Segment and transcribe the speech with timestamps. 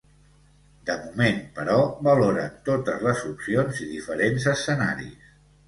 [0.89, 1.75] De moment, però,
[2.09, 5.33] valoren totes les opcions i diferents escenaris.